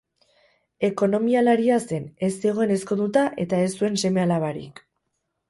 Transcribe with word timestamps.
Ekonomialaria 0.87 1.77
zen, 1.89 2.07
ez 2.29 2.31
zegoen 2.47 2.73
ezkonduta 2.77 3.27
eta 3.45 3.61
ez 3.67 3.69
zuen 3.77 4.01
seme-alabarik. 4.07 4.85